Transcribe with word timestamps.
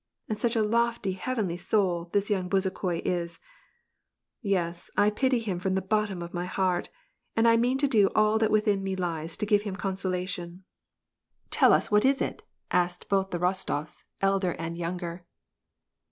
And 0.27 0.35
such 0.35 0.55
a 0.55 0.63
lofty, 0.63 1.11
heavenly 1.11 1.57
soul 1.57 2.09
this 2.11 2.31
young 2.31 2.49
Bezukho 2.49 3.03
is! 3.05 3.39
Yes, 4.41 4.89
I 4.97 5.11
pity 5.11 5.37
him 5.37 5.59
from 5.59 5.75
the 5.75 5.81
bottom 5.83 6.23
of 6.23 6.33
my 6.33 6.45
heart! 6.45 6.89
and^ 7.37 7.45
I 7.45 7.55
mean 7.55 7.77
to 7.77 7.87
do 7.87 8.09
all 8.15 8.39
that 8.39 8.49
within 8.49 8.81
me 8.83 8.95
lies, 8.95 9.37
to 9.37 9.45
give 9.45 9.61
him 9.61 9.75
consolation." 9.75 10.43
WAR 10.43 10.53
AND 10.53 10.55
PEACE. 10.55 11.57
13 11.57 11.59
Tell 11.59 11.73
us 11.73 11.91
what 11.91 12.05
is 12.05 12.19
it?" 12.19 12.41
asked 12.71 13.09
both 13.09 13.29
the 13.29 13.37
Rostofs^ 13.37 14.05
elder 14.21 14.53
and 14.53 14.75
iger. 14.75 15.21